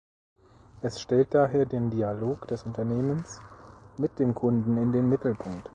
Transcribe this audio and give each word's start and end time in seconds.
Es 0.81 0.99
stellt 0.99 1.35
daher 1.35 1.67
den 1.67 1.91
„Dialog“ 1.91 2.47
des 2.47 2.63
Unternehmens 2.63 3.39
mit 3.99 4.17
dem 4.17 4.33
Kunden 4.33 4.75
in 4.77 4.91
den 4.91 5.07
Mittelpunkt. 5.07 5.69